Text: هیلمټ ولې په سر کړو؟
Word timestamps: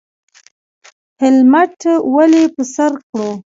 هیلمټ 1.21 1.79
ولې 2.13 2.43
په 2.53 2.63
سر 2.73 2.91
کړو؟ 3.07 3.29